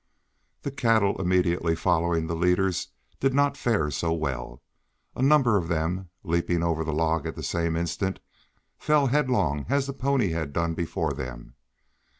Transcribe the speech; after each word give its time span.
The 0.63 0.71
cattle 0.71 1.21
immediately 1.21 1.75
following 1.75 2.25
the 2.25 2.35
leaders 2.35 2.87
did 3.19 3.35
not 3.35 3.55
fare 3.55 3.91
so 3.91 4.11
well. 4.11 4.63
A 5.15 5.21
number 5.21 5.57
of 5.57 5.67
them, 5.67 6.09
leaping 6.23 6.63
over 6.63 6.83
the 6.83 6.91
log 6.91 7.27
at 7.27 7.35
the 7.35 7.43
same 7.43 7.75
instant, 7.75 8.19
fell 8.79 9.05
headlong 9.05 9.67
as 9.69 9.85
the 9.85 9.93
pony 9.93 10.29
had 10.31 10.53
done 10.53 10.73
before 10.73 11.13
them. 11.13 11.53